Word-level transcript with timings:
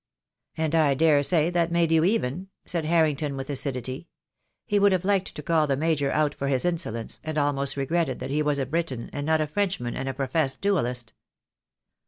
"And 0.57 0.73
I 0.73 0.95
daresay 0.95 1.51
that 1.51 1.71
made 1.71 1.91
you 1.91 2.03
even," 2.03 2.47
said 2.65 2.85
Harring 2.85 3.17
ton, 3.17 3.37
with 3.37 3.51
acidity. 3.51 4.07
He 4.65 4.79
would 4.79 4.91
have 4.93 5.05
liked 5.05 5.35
to 5.35 5.43
call 5.43 5.67
the 5.67 5.77
Major 5.77 6.11
out 6.11 6.33
for 6.33 6.47
his 6.47 6.65
insolence, 6.65 7.19
and 7.23 7.37
almost 7.37 7.77
regretted 7.77 8.17
that 8.17 8.31
he 8.31 8.41
was 8.41 8.57
a 8.57 8.65
Briton, 8.65 9.11
and 9.13 9.27
not 9.27 9.41
a 9.41 9.45
Frenchman 9.45 9.95
and 9.95 10.09
a 10.09 10.13
professed 10.15 10.59
duellist. 10.59 11.13